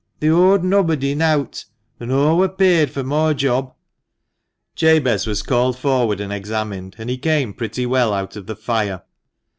[0.19, 1.65] They owed nobbody nowt,
[1.99, 3.75] an' aw wur paid fur moi job."
[4.73, 9.03] Jabez was called forward and examined, and he came pretty well out of the fire.